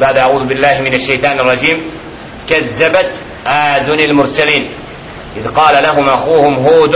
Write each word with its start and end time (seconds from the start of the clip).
بعد 0.00 0.18
أعوذ 0.18 0.46
بالله 0.46 0.80
من 0.80 0.94
الشيطان 0.94 1.40
الرجيم. 1.40 1.90
كذبت 2.50 3.14
عاد 3.46 3.88
المرسلين. 3.88 4.70
إذ 5.36 5.54
قال 5.54 5.82
لهم 5.82 6.08
أخوهم 6.08 6.54
هود 6.54 6.94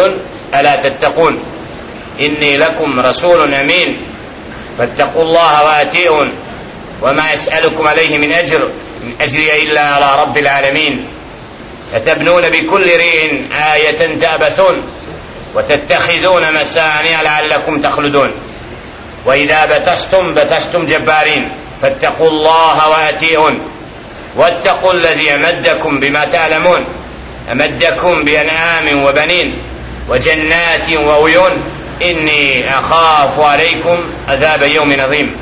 ألا 0.54 0.74
تتقون؟ 0.76 1.42
إني 2.20 2.56
لكم 2.56 3.00
رسول 3.00 3.54
أمين. 3.54 3.96
فاتقوا 4.78 5.22
الله 5.22 5.64
وأتيئون 5.64 6.28
وما 7.02 7.30
يسألكم 7.30 7.86
عليه 7.86 8.18
من 8.18 8.32
أجر 8.32 8.60
إن 9.02 9.12
أجري 9.20 9.62
إلا 9.62 9.80
على 9.80 10.22
رب 10.22 10.38
العالمين. 10.38 11.08
أتبنون 11.92 12.42
بكل 12.50 12.84
ريع 12.84 13.48
آية 13.74 14.16
تأبثون؟ 14.20 14.74
وتتخذون 15.54 16.60
مسانع 16.60 17.22
لعلكم 17.22 17.80
تخلدون. 17.80 18.30
وإذا 19.26 19.78
بتشتم 19.78 20.34
بتشتم 20.34 20.80
جبارين. 20.80 21.61
فاتقوا 21.82 22.28
الله 22.28 22.88
وأتيئون 22.90 23.68
واتقوا 24.36 24.92
الذي 24.92 25.34
أمدكم 25.34 25.98
بما 26.00 26.24
تعلمون. 26.24 26.80
أمدكم 27.52 28.24
بأنعام 28.24 28.84
وبنين 29.08 29.62
وجنات 30.10 30.86
وعيون 31.08 31.50
إني 32.02 32.68
أخاف 32.68 33.38
عليكم 33.38 33.98
عذاب 34.28 34.62
يوم 34.62 34.92
عظيم. 35.00 35.36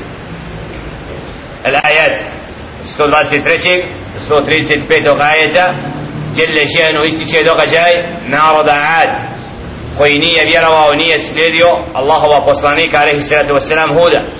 الآيات 1.66 2.20
123 2.98 3.82
135 4.30 5.20
آية 5.20 5.70
جل 6.34 6.68
شأنه 6.68 7.04
ističe 7.06 7.44
događaj 7.44 7.92
naroda 8.26 8.74
Ad 9.00 9.20
koji 9.98 10.18
nije 10.18 10.44
vjerovao 10.44 10.92
nije 10.92 11.18
slijedio 11.18 11.68
Allahova 11.94 12.44
poslanika 12.44 12.98
alaihi 12.98 13.20
salatu 13.20 13.52
wasalam 13.52 14.02
Huda 14.02 14.39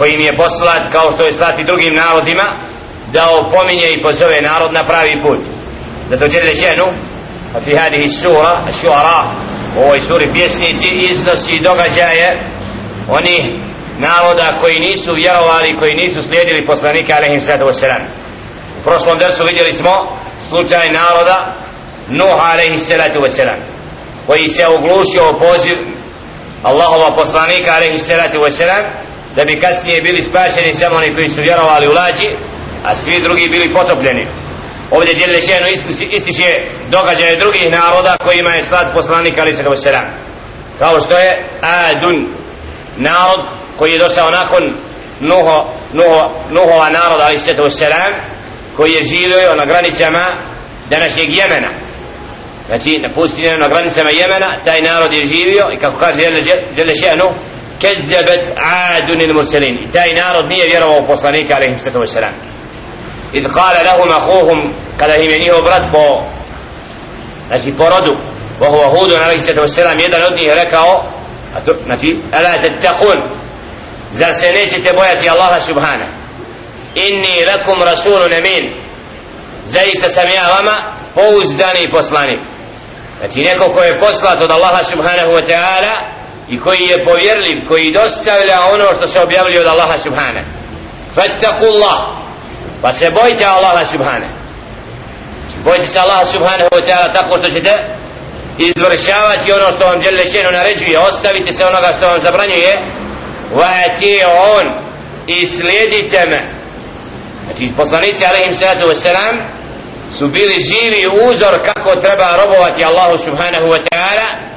koji 0.00 0.12
im 0.12 0.20
je 0.20 0.36
poslat 0.36 0.92
kao 0.92 1.10
što 1.10 1.24
je 1.24 1.32
slati 1.32 1.64
drugim 1.64 1.94
narodima 1.94 2.46
da 3.12 3.22
opominje 3.40 3.88
i 3.90 4.02
pozove 4.02 4.42
narod 4.42 4.72
na 4.72 4.86
pravi 4.86 5.22
put. 5.22 5.40
Zato 6.08 6.24
jelle 6.24 6.54
šenu 6.54 6.86
a 7.54 7.60
fi 7.60 7.76
hadihi 7.76 8.08
sura 8.08 8.52
šuara 8.80 9.20
u 9.76 9.80
ovoj 9.84 10.00
suri 10.00 10.32
pjesnici 10.32 10.88
iznosi 11.10 11.58
događaje 11.58 12.28
oni 13.08 13.60
naroda 13.98 14.58
koji 14.62 14.78
nisu 14.78 15.10
vjerovali 15.14 15.76
koji 15.80 15.94
nisu 15.94 16.22
slijedili 16.22 16.66
poslanika 16.66 17.14
alaihim 17.16 17.40
sallatu 17.40 17.64
wasalam 17.64 18.02
u 18.80 18.84
prošlom 18.84 19.18
dersu 19.18 19.44
vidjeli 19.44 19.72
smo 19.72 19.92
slučaj 20.48 20.92
naroda 20.92 21.54
Nuh 22.08 22.50
alaihi 22.52 22.76
sallatu 22.76 23.18
wasalam 23.18 23.60
koji 24.26 24.48
se 24.48 24.66
oglušio 24.66 25.22
o 25.28 25.38
poziv 25.38 25.76
Allahova 26.62 27.14
poslanika 27.16 27.70
alaihi 27.76 27.98
sallatu 27.98 28.38
wasalam 28.38 29.09
da 29.36 29.44
bi 29.44 29.60
kasnije 29.60 30.02
bili 30.02 30.22
spašeni 30.22 30.72
samo 30.72 30.96
oni 30.96 31.14
koji 31.14 31.28
su 31.28 31.40
vjerovali 31.42 31.88
u 31.88 31.92
lađi 31.92 32.28
a 32.84 32.94
svi 32.94 33.22
drugi 33.22 33.48
bili 33.48 33.72
potopljeni. 33.72 34.26
Ovdje 34.90 35.14
djelje 35.14 35.40
šenu 35.40 35.66
ističe 36.10 36.54
događaje 36.90 37.36
drugih 37.36 37.62
naroda 37.72 38.16
kojima 38.24 38.50
je 38.50 38.62
slad 38.62 38.92
poslanik 38.94 39.38
ali 39.38 39.54
se 39.54 39.62
kao 39.62 39.74
kao 40.78 41.00
što 41.00 41.18
je 41.18 41.50
Adun 41.62 42.28
narod 42.96 43.40
koji 43.76 43.92
je 43.92 43.98
došao 43.98 44.30
nakon 44.30 44.62
Nuho, 45.20 45.72
Nuho, 45.92 46.30
Nuhova 46.50 46.90
naroda 46.90 47.24
ali 47.26 47.38
se 47.38 47.56
kao 47.56 47.68
koji 48.76 48.92
je 48.92 49.02
živio 49.02 49.54
na 49.56 49.64
granicama 49.64 50.26
današnjeg 50.90 51.28
Jemena. 51.36 51.68
Znači 52.66 52.90
na 53.08 53.14
pustinju 53.14 53.58
na 53.58 53.68
granicama 53.68 54.10
Jemena 54.10 54.48
taj 54.64 54.80
narod 54.80 55.12
je 55.12 55.24
živio 55.24 55.64
i 55.74 55.78
kako 55.80 55.98
kaže 55.98 56.22
djelje 56.74 56.94
šenu 56.96 57.24
كذبت 57.81 58.53
عاد 58.57 59.09
المرسلين 59.11 59.89
تاي 59.89 60.13
نارد 60.13 60.45
نيه 60.45 60.65
vjerovao 60.65 61.07
poslanika 61.07 61.51
عليه 61.51 61.73
الصلاه 61.73 61.97
والسلام 61.97 62.33
إذ 63.33 63.47
قال 63.47 63.85
لهم 63.85 64.11
أخوهم 64.11 64.75
kada 64.97 65.15
im 65.15 65.29
je 65.31 65.39
njihov 65.39 65.61
brat 65.63 65.91
po 65.91 66.23
znači 67.47 67.73
po 67.77 67.89
rodu 67.89 68.15
وهو 68.61 68.83
هود 68.83 69.13
عليه 69.13 69.35
الصلاة 69.35 69.59
والسلام 69.59 69.99
jedan 69.99 70.23
od 70.23 70.35
njih 70.35 70.51
rekao 70.53 71.03
a 71.55 71.59
to, 71.65 71.75
znači 71.85 72.17
ألا 72.33 72.57
تتقون 72.57 73.29
zar 74.11 74.33
se 74.33 74.51
nećete 74.51 74.93
bojati 74.93 75.29
Allaha 75.29 75.61
subhana 75.61 76.07
inni 76.95 77.45
lakum 77.45 77.83
rasulun 77.83 78.33
amin 78.33 78.73
zaista 79.65 80.07
sam 80.09 80.23
ja 80.35 80.47
vama 80.47 80.97
pouzdani 81.15 81.91
poslanik 81.91 82.41
znači 83.19 83.39
neko 83.39 83.71
ko 83.71 83.83
je 83.83 83.99
poslat 83.99 84.41
od 84.41 84.51
Allaha 84.51 84.83
subhanahu 84.83 85.31
wa 85.37 85.47
ta'ala 85.47 85.93
i 86.50 86.60
koji 86.60 86.82
je 86.82 87.04
povjerljiv 87.04 87.68
koji 87.68 87.92
dostavlja 87.92 88.60
ono 88.72 88.84
što 88.94 89.06
se 89.06 89.20
objavljuje 89.20 89.60
od 89.60 89.66
Allaha 89.66 89.98
subhana 89.98 90.42
fattakullah 91.14 91.98
pa 92.82 92.92
se 92.92 93.10
bojte 93.10 93.44
Allaha 93.44 93.84
subhana 93.84 94.28
bojte 95.64 95.86
se 95.86 95.98
Allaha 95.98 96.24
subhanahu 96.24 96.70
wa 96.70 96.82
ta'ala 96.86 97.12
tako 97.12 97.36
što 97.36 97.50
ćete 97.50 97.74
izvršavati 98.58 99.52
ono 99.52 99.72
što 99.72 99.86
vam 99.86 100.00
žele 100.00 100.26
šeno 100.26 100.50
naređuje. 100.50 100.98
Ostavite 100.98 101.52
se 101.52 101.66
onoga 101.66 101.92
što 101.96 102.06
vam 102.06 102.20
zabranjuje. 102.20 102.72
Vati 103.54 104.20
on 104.56 104.64
i 105.26 105.46
slijedite 105.46 106.24
me. 106.30 106.40
Znači 107.44 107.74
poslanici 107.76 108.24
alaihim 108.24 108.54
salatu 108.54 108.88
wasalam 108.88 109.34
su 110.10 110.26
bili 110.26 110.56
živi 110.58 111.06
uzor 111.28 111.54
kako 111.62 112.00
treba 112.00 112.36
robovati 112.36 112.84
Allahu 112.84 113.18
subhanahu 113.18 113.66
wa 113.66 113.80
ta'ala 113.92 114.49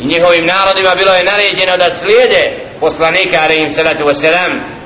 i 0.00 0.04
njihovim 0.06 0.44
narodima 0.44 0.94
bilo 0.94 1.14
je 1.14 1.24
naređeno 1.24 1.76
da 1.76 1.90
slijede 1.90 2.42
poslanika 2.80 3.36
alaihim 3.44 3.70
salatu 3.70 4.04
wasalam 4.04 4.76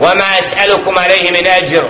وما 0.00 0.38
أسألكم 0.38 0.98
عليه 0.98 1.30
من 1.30 1.46
أجر 1.46 1.84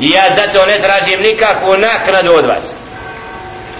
i 0.00 0.10
ja 0.10 0.30
zato 0.30 0.66
ne 0.66 0.76
tražim 0.82 1.20
nikakvu 1.20 1.76
naknadu 1.76 2.32
od 2.32 2.46
vas 2.46 2.74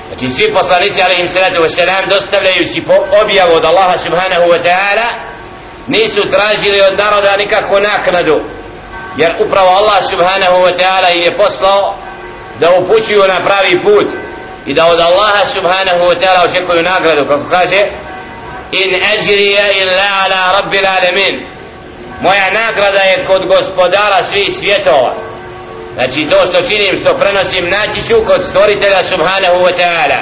znači 0.08 0.28
svi 0.28 0.52
poslanici 0.52 1.02
alaihim 1.02 1.26
salatu 1.26 1.62
wasalam 1.62 2.08
dostavljajući 2.08 2.82
po 2.86 2.94
objavu 3.22 3.54
od 3.54 3.64
Allaha 3.64 3.98
subhanahu 3.98 4.42
wa 4.42 4.62
ta'ala 4.64 5.06
nisu 5.86 6.20
tražili 6.32 6.80
od 6.80 6.98
naroda 6.98 7.36
nikakvu 7.36 7.80
naknadu 7.80 8.36
jer 9.16 9.30
upravo 9.46 9.68
Allah 9.68 9.98
subhanahu 10.10 10.56
wa 10.66 10.72
ta'ala 10.80 11.08
je 11.24 11.36
poslao 11.36 11.96
da 12.60 12.68
upućuju 12.80 13.22
na 13.28 13.46
pravi 13.46 13.82
put 13.82 14.08
i 14.66 14.74
da 14.74 14.86
od 14.86 15.00
Allaha 15.00 15.44
subhanahu 15.44 16.02
wa 16.10 16.16
ta'ala 16.20 16.44
očekuju 16.44 16.82
nagradu 16.82 17.28
kako 17.28 17.50
kaže 17.50 17.80
in 18.81 18.89
ajrija 19.11 19.65
illa 19.81 20.07
ala 20.23 20.41
rabbil 20.57 20.87
alamin. 20.87 21.35
Moja 22.21 22.47
nagrada 22.61 22.99
je 22.99 23.25
kod 23.29 23.47
gospodara 23.47 24.23
svih 24.23 24.53
svjetova. 24.53 25.13
Znači 25.93 26.19
to 26.29 26.37
što 26.47 26.69
činim 26.69 26.95
što 26.95 27.17
prenosim 27.17 27.65
naći 27.77 28.01
ću 28.07 28.15
kod 28.27 28.41
stvoritelja 28.43 29.03
subhanahu 29.03 29.59
wa 29.65 29.73
ta'ala. 29.81 30.19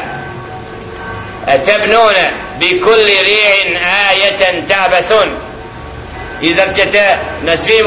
E, 1.48 1.62
tebnune 1.62 2.26
bi 2.60 2.82
kulli 2.82 3.16
ri'in 3.30 3.70
ayatan 4.08 4.56
tabathun. 4.68 5.30
I 6.42 6.54
zar 6.54 6.68
ćete 6.76 7.08
na 7.42 7.58
svim 7.58 7.86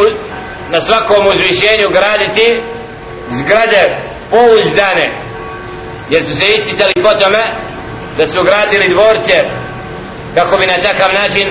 na 0.70 0.80
svakom 0.80 1.26
uzvišenju 1.26 1.88
graditi 1.90 2.46
zgrade 3.28 3.82
pouzdane? 4.30 5.06
Jer 6.10 6.24
su 6.24 6.36
se 6.36 6.46
isticali 6.46 6.92
po 6.94 7.14
tome 7.20 7.42
da 8.18 8.26
su 8.26 8.42
gradili 8.42 8.94
dvorce 8.94 9.42
kako 10.35 10.57
bi 10.57 10.65
na 10.65 10.77
takav 10.77 11.09
način 11.13 11.47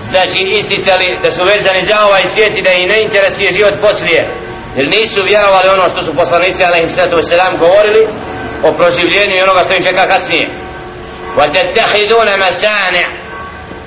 znači 0.00 0.38
isticali 0.58 1.18
da 1.22 1.30
su 1.30 1.42
vezani 1.44 1.82
za 1.82 2.06
ovaj 2.06 2.24
svijet 2.24 2.52
i 2.56 2.62
da 2.62 2.72
ih 2.72 2.88
ne 2.88 3.02
interesuje 3.02 3.52
život 3.52 3.74
poslije 3.80 4.36
jer 4.76 4.88
nisu 4.88 5.22
vjerovali 5.22 5.68
ono 5.68 5.88
što 5.88 6.02
su 6.02 6.14
poslanici 6.14 6.64
alaihim 6.64 6.90
sallatu 6.90 7.16
wasalam 7.16 7.58
govorili 7.58 8.06
o 8.64 8.72
proživljenju 8.72 9.36
i 9.36 9.42
onoga 9.42 9.62
što 9.62 9.74
im 9.74 9.82
čeka 9.82 10.06
kasnije 10.06 10.46
وَتَتَّخِذُونَ 11.36 12.28
مَسَانِعَ 12.44 13.06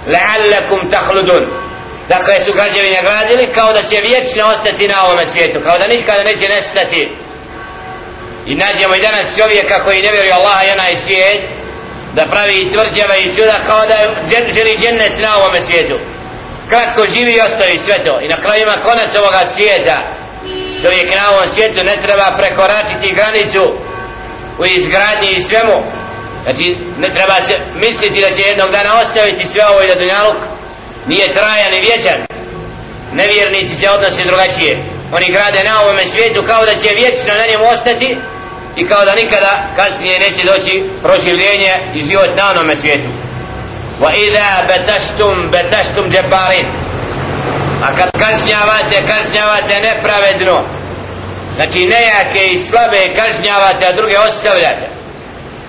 لَعَلَّكُمْ 0.07 0.89
تَخْلُدُونَ 0.89 1.65
Dakle 2.09 2.39
su 2.39 2.53
građevine 2.53 3.01
gradili 3.01 3.53
kao 3.53 3.73
da 3.73 3.83
će 3.83 3.97
vječno 4.07 4.45
ostati 4.45 4.87
na 4.87 5.05
ovom 5.05 5.25
svijetu, 5.25 5.59
kao 5.63 5.77
da 5.77 5.87
nikada 5.87 6.23
neće 6.23 6.47
nestati. 6.47 7.11
I 8.45 8.55
nađemo 8.55 8.95
i 8.95 9.01
danas 9.01 9.37
čovjeka 9.37 9.83
koji 9.83 10.01
ne 10.01 10.11
vjeruje 10.11 10.33
Allaha 10.33 10.65
i 10.65 10.71
onaj 10.71 10.95
svijet, 10.95 11.41
da 12.16 12.26
pravi 12.26 12.54
i 12.60 12.66
i 13.24 13.34
čuda 13.36 13.56
kao 13.66 13.82
da 13.86 13.96
želi 14.54 14.78
džennet 14.78 15.12
na 15.22 15.36
ovome 15.36 15.60
svijetu. 15.60 15.96
Kratko 16.68 17.06
živi 17.14 17.32
i 17.32 17.40
ostavi 17.40 17.78
sve 17.78 17.96
to. 18.04 18.14
I 18.24 18.28
na 18.28 18.36
kraju 18.36 18.62
ima 18.62 18.76
konac 18.86 19.16
ovoga 19.16 19.42
svijeta. 19.44 19.96
Čovjek 20.82 21.08
na 21.14 21.30
ovom 21.32 21.48
svijetu 21.48 21.80
ne 21.84 21.96
treba 22.04 22.36
prekoračiti 22.38 23.14
granicu 23.18 23.64
u 24.60 24.64
izgradnji 24.66 25.30
i 25.32 25.40
svemu. 25.40 25.78
Znači, 26.42 26.64
ne 27.02 27.08
treba 27.16 27.40
se 27.40 27.54
misliti 27.84 28.20
da 28.20 28.30
će 28.30 28.42
jednog 28.42 28.70
dana 28.70 29.00
ostaviti 29.00 29.46
sve 29.46 29.62
ovo 29.70 29.82
i 29.82 29.88
da 29.88 29.94
dunjaluk 29.94 30.38
nije 31.06 31.34
trajan 31.38 31.74
i 31.74 31.86
vječan. 31.88 32.20
Nevjernici 33.12 33.74
se 33.80 33.90
odnose 33.90 34.22
drugačije. 34.30 34.72
Oni 35.16 35.32
grade 35.34 35.64
na 35.64 35.74
ovom 35.82 35.98
svijetu 36.04 36.40
kao 36.50 36.62
da 36.66 36.74
će 36.74 36.98
vječno 37.00 37.32
na 37.40 37.46
njemu 37.50 37.64
ostati 37.74 38.08
i 38.76 38.88
kao 38.88 39.04
da 39.04 39.14
nikada 39.14 39.52
kasnije 39.76 40.18
neće 40.18 40.42
doći 40.52 40.84
proživljenje 41.02 41.72
i 41.96 42.00
život 42.00 42.30
na 42.36 42.50
onome 42.50 42.76
svijetu. 42.76 43.08
Wa 44.00 44.10
idha 44.26 44.62
betaštum 44.68 45.36
betaštum 45.52 46.10
džeparin. 46.10 46.66
A 47.84 47.96
kad 47.96 48.10
kasnjavate, 48.22 48.96
kasnjavate 49.06 49.74
nepravedno. 49.88 50.80
znači 51.54 51.84
nejake 51.84 52.46
i 52.52 52.58
slabe 52.58 53.14
kažnjavate 53.16 53.86
a 53.86 53.92
druge 53.92 54.18
ostavljate 54.18 54.86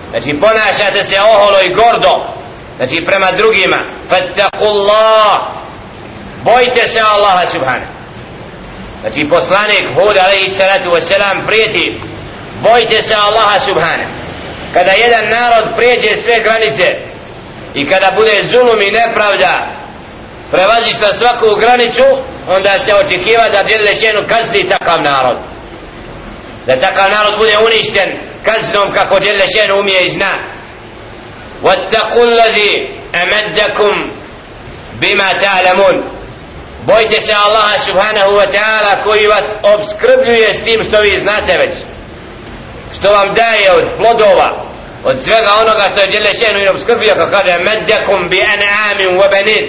znači 0.10 0.40
ponašate 0.40 1.04
se 1.04 1.22
oholo 1.22 1.60
i 1.62 1.74
gordo 1.74 2.14
znači 2.78 3.06
prema 3.06 3.32
drugima 3.32 3.80
fattakullah 4.10 5.40
bojte 6.44 6.88
se 6.88 7.00
Allaha 7.00 7.48
subhanahu 7.48 7.94
znači 9.02 9.28
poslanik 9.30 9.86
Hud 9.96 10.18
alaihi 10.18 10.48
salatu 10.48 10.90
wasalam 10.90 11.48
prijeti 11.48 12.02
bojte 12.63 13.03
se 13.03 13.15
Allaha 13.15 13.59
subhanahu 13.59 14.11
kada 14.75 14.93
jedan 14.93 15.29
narod 15.29 15.77
prijeđe 15.77 16.17
sve 16.17 16.41
granice 16.41 16.87
i 17.75 17.89
kada 17.89 18.13
bude 18.15 18.45
zulum 18.45 18.83
i 18.83 18.91
nepravda 18.91 19.77
prevaziš 20.51 21.01
na 21.01 21.13
svaku 21.13 21.55
granicu 21.61 22.05
onda 22.49 22.79
se 22.79 22.95
očekiva 22.95 23.49
da 23.49 23.63
djelje 23.63 23.95
šenu 23.95 24.21
kazni 24.29 24.69
takav 24.69 25.03
narod 25.03 25.39
da 26.67 26.77
takav 26.77 27.11
narod 27.11 27.35
bude 27.37 27.59
uništen 27.67 28.21
kaznom 28.45 28.93
kako 28.95 29.19
djelje 29.19 29.45
šenu 29.57 29.81
umije 29.81 30.05
i 30.05 30.11
zna 30.11 30.33
واتقوا 31.63 32.25
الذي 32.25 32.89
أمدكم 33.15 34.11
بما 35.01 35.33
تعلمون 35.33 36.17
bojte 36.87 37.21
se 37.21 37.33
Allaha 37.33 37.79
subhanahu 37.79 38.37
wa 38.37 38.47
ta'ala 38.47 39.05
koji 39.09 39.27
vas 39.27 39.55
obskrbljuje 39.63 40.55
s 40.55 40.65
tim 40.65 40.85
što 40.85 41.01
vi 41.01 41.19
znate 41.19 41.59
već 41.59 41.73
što 42.96 43.12
vam 43.12 43.34
daje 43.34 43.72
od 43.72 43.86
plodova 43.98 44.72
od 45.04 45.20
svega 45.20 45.50
onoga 45.62 45.90
što 45.92 46.02
je 46.02 46.08
Đelešenu 46.08 46.60
i 46.60 46.70
obskrbio 46.70 47.16
kako 47.16 47.32
kaže 47.32 47.58
meddekum 47.70 48.30
bi 48.30 48.40
an'amin 48.56 49.20
wa 49.20 49.32
banin. 49.32 49.66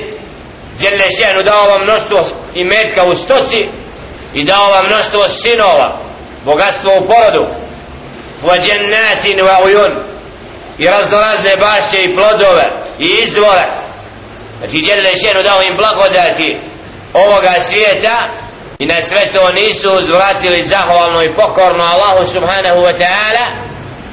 Đelešenu 0.81 1.43
dao 1.43 1.69
vam 1.69 1.83
mnoštvo 1.83 2.19
i 2.55 2.65
metka 2.65 3.05
u 3.05 3.15
stoci 3.15 3.61
i 4.35 4.45
dao 4.45 4.71
vam 4.71 4.87
mnoštvo 4.87 5.29
sinova 5.29 6.01
bogatstvo 6.45 6.93
u 6.99 7.07
porodu 7.07 7.45
wa 8.47 8.55
jannatin 8.69 9.39
wa 9.39 9.57
uyun 9.65 9.93
i 10.79 10.85
raznorazne 10.85 11.57
bašće 11.57 11.99
i 12.03 12.15
plodove 12.17 12.67
i 12.99 13.07
izvore. 13.23 13.67
Znači 14.59 14.87
Đelešenu 14.87 15.43
dao 15.43 15.63
im 15.63 15.77
blagodati 15.77 16.59
ovoga 17.15 17.53
svijeta 17.61 18.42
i 18.79 18.87
na 18.87 19.03
sve 19.03 19.31
to 19.33 19.53
nisu 19.53 19.89
uzvratili 20.01 20.63
zahvalno 20.63 21.23
i 21.23 21.35
pokorno 21.35 21.85
Allahu 21.85 22.31
subhanahu 22.31 22.81
wa 22.87 22.93
ta'ala 22.99 23.45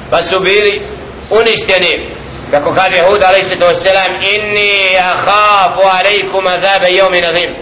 pa 0.10 0.22
su 0.22 0.40
bili 0.40 0.82
uništeni. 1.30 2.16
Kako 2.52 2.74
kaže 2.74 3.02
Hud 3.08 3.24
a.s. 3.24 3.86
inni 4.36 4.98
ahafu 4.98 5.82
alaikum 5.82 6.48
azabe 6.48 6.88
jomi 6.92 7.22
nazim. 7.22 7.56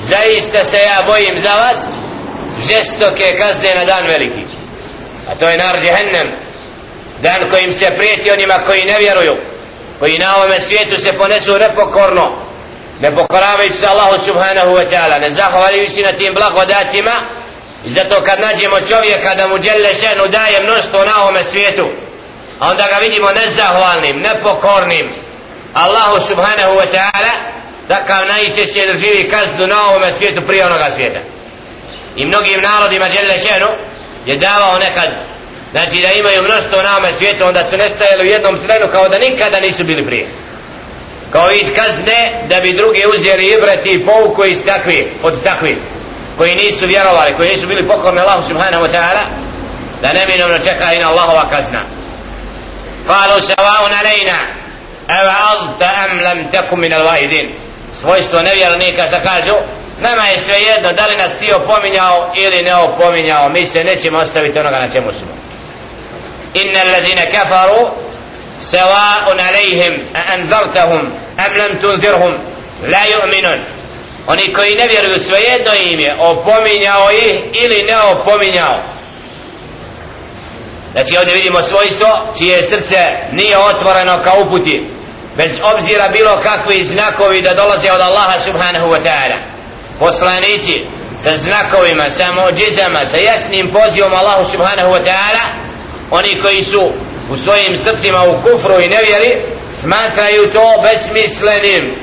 Zaista 0.00 0.64
se 0.64 0.76
ja 0.76 1.02
bojim 1.06 1.40
za 1.40 1.52
vas 1.52 1.88
žestoke 2.68 3.26
kazne 3.38 3.74
na 3.74 3.84
dan 3.84 4.06
veliki. 4.06 4.44
A 5.28 5.34
to 5.34 5.48
je 5.48 5.58
nar 5.58 5.84
jehennem 5.84 6.28
dan 7.22 7.50
kojim 7.50 7.72
se 7.72 7.86
prijeti 7.96 8.30
onima 8.30 8.54
koji 8.66 8.84
ne 8.84 8.98
vjeruju 8.98 9.36
koji 9.98 10.18
na 10.18 10.36
ovome 10.36 10.60
svijetu 10.60 10.96
se 10.96 11.12
ponesu 11.12 11.58
nepokorno 11.58 12.47
ne 13.00 13.14
pokoravajući 13.14 13.76
se 13.76 13.86
Allahu 13.86 14.18
subhanahu 14.18 14.70
wa 14.78 14.90
ta'ala 14.90 15.20
ne 15.20 15.30
zahvaljujući 15.30 16.02
na 16.02 16.12
tim 16.12 16.34
blagodatima. 16.34 17.14
I 17.86 17.90
zato 17.90 18.22
kad 18.22 18.40
nađemo 18.40 18.80
čovjeka 18.80 19.34
da 19.34 19.48
mu 19.48 19.58
djelle 19.58 19.94
ženu 19.94 20.24
daje 20.28 20.62
mnoštvo 20.62 21.04
na 21.04 21.22
ovome 21.22 21.42
svijetu. 21.42 21.84
A 22.58 22.70
onda 22.70 22.86
ga 22.92 22.96
vidimo 22.96 23.28
nezahvalnim, 23.32 24.16
nepokornim. 24.16 25.06
Allahu 25.74 26.20
subhanahu 26.20 26.74
wa 26.80 26.86
ta'ala 26.94 27.32
takav 27.88 28.26
najčešće 28.26 28.86
doživi 28.92 29.30
kaznu 29.30 29.66
na 29.66 29.88
ovome 29.88 30.12
svijetu 30.12 30.40
prije 30.46 30.66
onoga 30.66 30.90
svijeta. 30.90 31.20
I 32.16 32.26
mnogim 32.26 32.60
narodima 32.62 33.08
djelle 33.08 33.38
ženu 33.38 33.70
je 34.26 34.38
davao 34.38 34.78
nekad. 34.78 35.08
Znači 35.70 35.96
da 36.02 36.10
imaju 36.12 36.42
mnoštvo 36.42 36.82
na 36.82 36.90
ovome 36.90 37.12
svijetu 37.12 37.44
onda 37.44 37.64
su 37.64 37.76
nestajali 37.76 38.22
u 38.22 38.32
jednom 38.32 38.56
trenu 38.56 38.86
kao 38.92 39.08
da 39.08 39.18
nikada 39.18 39.60
nisu 39.60 39.84
bili 39.84 40.06
prije 40.06 40.30
kao 41.31 41.47
vid 41.47 41.75
kazne 41.75 42.45
da 42.49 42.59
bi 42.59 42.77
drugi 42.77 43.03
uzeli 43.15 43.47
ibrati 43.47 43.89
i 43.89 44.05
pouku 44.05 44.45
iz 44.45 44.65
takvi 44.65 45.13
od 45.23 45.43
takvi 45.43 45.81
koji 46.37 46.55
nisu 46.55 46.85
vjerovali 46.87 47.35
koji 47.37 47.49
nisu 47.49 47.67
bili 47.67 47.87
pokorni 47.87 48.19
Allahu 48.19 48.43
subhanahu 48.43 48.83
wa 48.85 48.91
ta'ala 48.91 49.23
da 50.01 50.13
neminovno 50.13 50.59
čeka 50.59 50.93
i 50.93 50.99
na 50.99 51.09
Allahova 51.09 51.49
kazna 51.49 51.83
قالوا 53.07 53.39
سواء 53.39 53.93
علينا 53.93 54.39
أوعظت 55.09 55.83
أم 55.83 56.19
لم 56.21 56.49
تكن 56.49 56.79
من 56.79 56.93
الواحدين 56.93 57.53
svojstvo 57.93 58.41
nevjernika 58.41 59.07
šta 59.07 59.19
kažu 59.21 59.55
nama 60.01 60.27
je 60.27 60.37
sve 60.37 60.55
jedno 60.59 60.93
da 60.93 61.05
li 61.05 61.17
nas 61.17 61.39
ti 61.39 61.53
opominjao 61.53 62.31
ili 62.39 62.63
ne 62.63 62.75
opominjao 62.75 63.49
mi 63.49 63.65
se 63.65 63.83
nećemo 63.83 64.19
ostaviti 64.19 64.59
onoga 64.59 64.79
na 64.79 64.89
čemu 64.89 65.11
smo 65.11 65.27
inna 66.53 66.79
alladhina 66.79 67.21
kafaru 67.31 67.89
سواء 68.60 69.40
عليهم 69.40 70.08
a 70.14 70.34
أم 70.34 70.50
am 71.38 71.54
lam 71.56 71.72
لا 72.82 72.90
la 72.90 73.04
yu'minun. 73.06 73.64
Oni 74.26 74.52
koji 74.52 74.74
ne 74.74 74.86
vjeruju 74.86 75.18
svejedno 75.18 75.72
im 75.74 76.00
je 76.00 76.16
opominjao 76.20 77.10
ih 77.12 77.38
ili 77.52 77.82
ne 77.88 77.96
opominjao. 77.98 78.82
Znači 80.92 81.16
ovdje 81.18 81.34
vidimo 81.34 81.62
svojstvo 81.62 82.08
čije 82.38 82.62
srce 82.62 83.06
nije 83.32 83.58
otvoreno 83.58 84.22
ka 84.24 84.32
uputi 84.46 84.86
bez 85.36 85.60
obzira 85.74 86.08
bilo 86.08 86.40
kakvi 86.42 86.84
znakovi 86.84 87.42
da 87.42 87.54
dolaze 87.54 87.92
od 87.92 88.00
Allaha 88.00 88.38
subhanahu 88.38 88.86
wa 88.86 89.02
ta'ala. 89.02 89.38
Poslanici 89.98 90.74
sa 91.18 91.34
znakovima, 91.34 92.10
sa 92.10 92.32
mođizama, 92.32 93.04
sa 93.04 93.16
jasnim 93.16 93.70
pozivom 93.72 94.14
Allahu 94.14 94.44
subhanahu 94.44 94.92
wa 94.94 95.04
ta'ala 95.04 95.68
oni 96.10 96.40
koji 96.42 96.62
su 96.62 96.92
u 97.30 97.36
svojim 97.36 97.76
srcima 97.76 98.24
u 98.24 98.42
kufru 98.42 98.80
i 98.80 98.88
nevjeri 98.88 99.44
smatraju 99.72 100.50
to 100.52 100.82
besmislenim. 100.82 101.96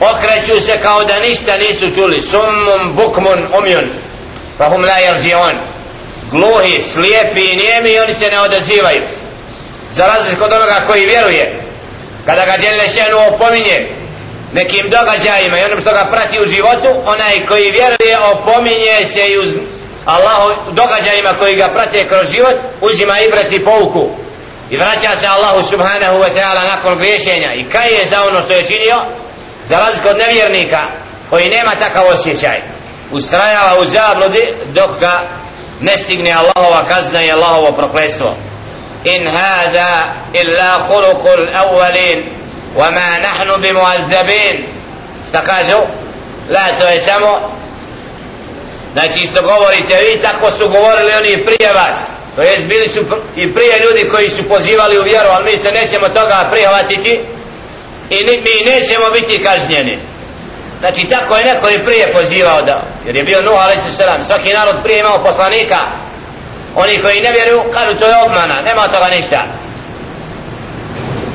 Okreću 0.00 0.60
se 0.60 0.80
kao 0.82 1.04
da 1.04 1.20
ništa 1.20 1.56
nisu 1.56 1.94
čuli. 1.94 2.20
Summum 2.20 2.96
bukmun 2.96 3.46
umjun 3.58 3.94
fahum 4.58 4.84
la 4.84 4.98
yarji'un 5.06 5.56
gluhi, 6.30 6.80
slijepi 6.80 7.40
i 7.40 7.56
nijemi 7.56 7.90
i 7.90 8.00
oni 8.00 8.12
se 8.12 8.30
ne 8.30 8.40
odazivaju. 8.40 9.02
Za 9.90 10.06
razliku 10.06 10.44
od 10.44 10.52
onoga 10.52 10.86
koji 10.86 11.06
vjeruje 11.06 11.56
kada 12.26 12.44
ga 12.44 12.56
djelje 12.58 12.88
šenu 12.88 13.16
opominje 13.30 13.78
nekim 14.52 14.90
događajima 14.90 15.58
i 15.58 15.64
onom 15.64 15.80
što 15.80 15.90
ga 15.92 16.10
prati 16.12 16.40
u 16.40 16.46
životu 16.46 16.88
onaj 17.04 17.46
koji 17.48 17.70
vjeruje 17.70 18.14
opominje 18.32 19.04
se 19.04 19.22
i 19.26 19.38
uz 19.38 19.58
Allahu 20.04 20.72
događajima 20.72 21.32
koji 21.38 21.56
ga 21.56 21.68
prate 21.68 22.08
kroz 22.08 22.32
život 22.32 22.56
uzima 22.80 23.14
i 23.50 23.64
pouku 23.64 24.27
i 24.70 24.76
vraća 24.76 25.16
se 25.16 25.26
Allahu 25.26 25.62
subhanahu 25.62 26.16
wa 26.18 26.30
ta'ala 26.34 26.76
nakon 26.76 26.98
griješenja. 26.98 27.50
I 27.54 27.70
kaj 27.70 27.88
je 27.88 28.04
za 28.04 28.24
ono 28.24 28.42
što 28.42 28.52
je 28.52 28.64
činio? 28.64 28.96
Za 29.64 29.76
razliku 29.78 30.08
od 30.08 30.18
nevjernika 30.18 30.82
koji 31.30 31.48
nema 31.48 31.70
takav 31.80 32.06
osjećaj. 32.06 32.58
Ustrajava 33.10 33.80
u 33.80 33.84
zabludi 33.84 34.42
dok 34.66 35.00
ga 35.00 35.14
ne 35.80 35.96
stigne 35.96 36.32
Allahova 36.32 36.84
kazna 36.84 37.22
i 37.22 37.32
Allahovo 37.32 37.72
prokletstvo. 37.72 38.36
In 39.04 39.36
hada 39.36 40.04
illa 40.32 40.78
khuluqul 40.88 41.46
awwalin 41.62 42.18
wa 42.76 42.90
ma 42.90 43.10
nahnu 43.22 43.54
bimu'azzabin. 43.62 44.56
Šta 45.28 45.42
kažu? 45.42 45.78
La 46.50 46.78
to 46.80 46.88
je 46.88 47.00
samo 47.00 47.58
znači 48.92 49.20
isto 49.20 49.42
govorite 49.42 49.96
vi 49.96 50.22
tako 50.22 50.50
su 50.50 50.68
govorili 50.68 51.12
oni 51.12 51.44
prije 51.46 51.72
vas 51.74 52.17
to 52.38 52.44
jest 52.44 52.68
bili 52.68 52.88
su 52.88 53.00
i 53.36 53.54
prije 53.54 53.74
ljudi 53.84 54.10
koji 54.10 54.28
su 54.28 54.48
pozivali 54.48 54.98
u 54.98 55.02
vjeru 55.02 55.28
ali 55.30 55.52
mi 55.52 55.58
se 55.58 55.70
nećemo 55.70 56.08
toga 56.08 56.48
prihvatiti 56.50 57.12
i 58.10 58.16
mi 58.24 58.70
nećemo 58.70 59.06
biti 59.12 59.44
kažnjeni. 59.44 60.02
Znači 60.78 61.06
tako 61.10 61.36
je 61.36 61.44
neko 61.44 61.68
i 61.70 61.84
prije 61.84 62.12
pozivao 62.12 62.62
da 62.62 62.76
Jer 63.06 63.16
je 63.16 63.24
bio 63.24 63.42
Nuh 63.42 63.58
a.s. 63.64 64.26
Svaki 64.26 64.52
narod 64.52 64.76
prije 64.82 64.98
imao 64.98 65.24
poslanika. 65.24 65.78
Oni 66.74 67.02
koji 67.02 67.20
ne 67.20 67.32
vjeruju 67.32 67.70
kažu 67.72 67.98
to 67.98 68.06
je 68.06 68.22
obmana 68.26 68.60
Nema 68.68 68.82
toga 68.94 69.08
ništa. 69.16 69.40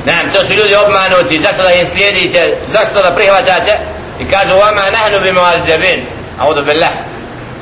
Ne, 0.06 0.32
to 0.34 0.44
su 0.44 0.52
ljudi 0.52 0.74
obmanuti. 0.74 1.38
Zašto 1.38 1.62
da 1.62 1.72
im 1.72 1.86
slijedite? 1.86 2.40
Zašto 2.66 3.02
da 3.02 3.14
prihvatate? 3.14 3.72
I 4.20 4.24
kažu 4.32 4.54
vama 4.58 4.84
nahnu 4.96 5.20
bi 5.24 5.32
muazzabin 5.32 5.98
Audu 6.38 6.62
billah. 6.64 6.92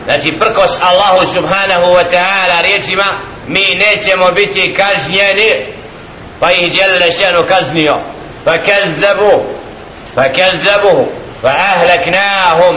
Znači 0.04 0.38
prkos 0.40 0.72
Allahu 0.90 1.26
subhanahu 1.26 1.86
wa 1.98 2.04
ta'ala 2.12 2.62
riječima 2.62 3.31
mi 3.46 3.64
nećemo 3.74 4.32
biti 4.32 4.74
kažnjeni. 4.76 5.74
Pa 6.40 6.52
ih 6.52 6.72
djele 6.72 7.12
šenu 7.12 7.46
kaznio. 7.48 7.94
Fa 8.44 8.52
kezzebu. 8.58 9.44
Fa 10.14 10.22
kezzebu. 10.22 11.12
Fa 11.42 11.54
ahleknahum. 11.74 12.76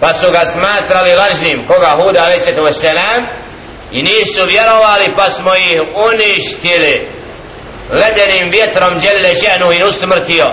Pa 0.00 0.14
su 0.14 0.30
ga 0.30 0.44
smatrali 0.44 1.14
lažnim. 1.14 1.66
Koga? 1.66 1.90
Huda 2.02 2.22
alesetu 2.22 2.60
wasalam 2.60 3.20
i 3.92 4.02
nisu 4.02 4.46
vjerovali 4.46 5.14
pa 5.16 5.30
smo 5.30 5.54
ih 5.54 5.80
uništili. 6.08 7.08
Ledenim 7.90 8.50
vjetrom 8.50 8.98
djele 8.98 9.34
šenu 9.34 9.72
i 9.72 9.82
usmrtio. 9.82 10.46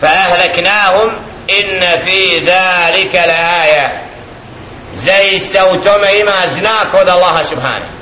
Fa 0.00 0.06
ahleknahum 0.06 1.10
inna 1.46 1.92
fi 2.04 2.40
dhalika 2.40 3.26
la 3.26 3.62
aya. 3.62 3.88
Zaista 4.94 5.66
u 5.66 5.84
tome 5.84 6.18
ima 6.20 6.42
znak 6.48 6.94
od 7.00 7.08
Allaha 7.08 7.44
subhanahu 7.44 7.99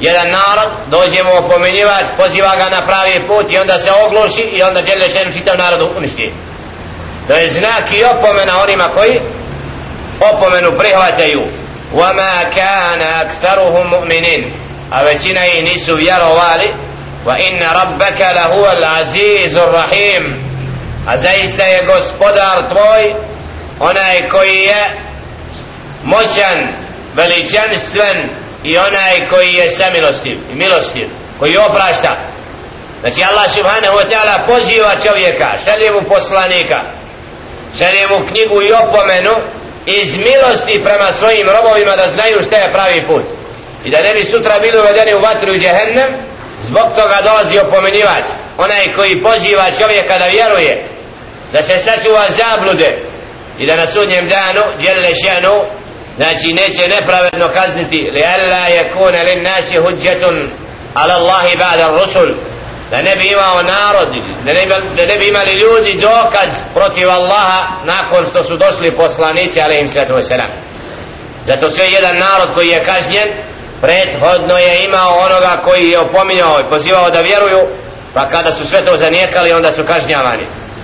jedan 0.00 0.26
narod 0.30 0.70
dođe 0.88 1.22
mu 1.22 1.30
opomenjivač 1.44 2.06
poziva 2.18 2.52
ga 2.56 2.68
na 2.76 2.86
pravi 2.86 3.26
put 3.28 3.52
i 3.52 3.58
onda 3.58 3.78
se 3.78 3.90
ogloši 4.04 4.42
i 4.42 4.62
onda 4.62 4.80
žele 4.84 5.08
šenu 5.08 5.32
čitav 5.32 5.56
narod 5.58 5.82
uništi 5.96 6.32
to 7.26 7.32
je 7.34 7.48
znak 7.48 7.84
i 7.92 8.04
opomena 8.04 8.62
onima 8.62 8.88
koji 8.94 9.20
opomenu 10.32 10.78
prihvataju 10.78 11.42
وما 11.92 12.42
كان 12.42 13.02
أكثرهم 13.02 13.90
مؤمنين 13.90 14.68
a 14.90 15.02
većina 15.02 15.46
ih 15.46 15.64
nisu 15.64 15.94
vjerovali 15.96 16.74
wa 17.24 17.36
inna 17.38 17.72
rabbaka 17.72 18.32
lahu 18.32 18.60
al-aziz 18.64 19.56
rahim 19.56 20.44
a 21.06 21.16
zaista 21.16 21.62
je 21.62 21.86
gospodar 21.86 22.68
tvoj 22.68 23.14
onaj 23.80 24.28
koji 24.28 24.56
je 24.58 25.02
moćan 26.04 26.56
veličanstven 27.14 28.16
i 28.63 28.77
onaj 28.77 29.29
koji 29.31 29.53
je 29.53 29.69
samilostiv 29.69 30.37
i 30.51 30.55
milostiv 30.55 31.07
koji 31.39 31.57
oprašta. 31.57 32.11
Znači 33.01 33.21
Allah 33.29 33.47
subhanahu 33.57 33.95
wa 33.99 34.05
ta'ala 34.11 34.35
poziva 34.47 34.91
čovjeka 35.05 35.49
šalje 35.65 35.89
mu 35.91 36.09
poslanika 36.09 36.79
šalje 37.77 38.03
mu 38.11 38.17
knjigu 38.29 38.57
i 38.61 38.75
opomenu 38.83 39.33
iz 39.85 40.17
milosti 40.17 40.83
prema 40.85 41.11
svojim 41.11 41.47
robovima 41.55 41.95
da 41.95 42.07
znaju 42.07 42.41
šta 42.41 42.55
je 42.55 42.73
pravi 42.75 43.01
put. 43.09 43.25
I 43.85 43.89
da 43.89 43.97
ne 43.97 44.13
bi 44.13 44.25
sutra 44.25 44.59
bili 44.63 44.79
uvedeni 44.79 45.13
u 45.13 45.23
vatru 45.27 45.53
i 45.53 45.59
džehennem 45.59 46.09
zbog 46.61 46.87
toga 46.99 47.17
dolazi 47.23 47.59
opomenjivač 47.59 48.25
onaj 48.57 48.85
koji 48.97 49.21
poziva 49.21 49.65
čovjeka 49.79 50.17
da 50.17 50.25
vjeruje 50.25 50.73
da 51.53 51.61
se 51.61 51.79
sačuva 51.79 52.25
zablude 52.29 52.89
i 53.59 53.67
da 53.67 53.75
na 53.75 53.87
sudnjem 53.87 54.29
danu 54.29 54.63
djelle 54.79 55.11
šenu 55.23 55.55
znači 56.15 56.47
neće 56.53 56.87
nepravedno 56.87 57.47
kazniti. 57.53 57.95
Li 58.13 58.21
alla 58.33 58.65
yakuna 58.77 59.21
lin 59.27 59.43
nasi 59.43 59.77
hujjatun 59.77 60.35
ala 60.93 61.13
Allahi 61.13 61.57
ba'da 61.57 61.85
rusul 61.99 62.29
da 62.91 63.01
ne 63.01 63.15
bi 63.15 63.27
imao 63.27 63.61
narod 63.61 64.09
da 64.45 64.53
ne, 64.53 64.65
da 64.97 65.05
ne 65.05 65.17
bi 65.17 65.27
imali 65.27 65.53
ljudi 65.63 66.01
dokaz 66.01 66.51
protiv 66.73 67.09
Allaha 67.09 67.59
nakon 67.85 68.25
što 68.29 68.43
su 68.43 68.57
došli 68.57 68.95
poslanici 68.95 69.61
alaihim 69.61 69.87
sallatu 69.87 70.13
wasalam 70.13 70.51
zato 71.45 71.69
sve 71.69 71.85
jedan 71.85 72.17
narod 72.17 72.53
koji 72.53 72.67
je 72.67 72.85
kažnjen 72.85 73.29
prethodno 73.81 74.57
je 74.57 74.85
imao 74.85 75.17
onoga 75.17 75.61
koji 75.65 75.89
je 75.89 75.99
opominjao 75.99 76.59
i 76.59 76.69
pozivao 76.69 77.09
da 77.09 77.21
vjeruju 77.21 77.61
pa 78.13 78.29
kada 78.29 78.51
su 78.51 78.67
sve 78.67 78.85
to 78.85 78.97
zanijekali 78.97 79.53
onda 79.53 79.71
su 79.71 79.83
kažnjavani. 79.87 80.47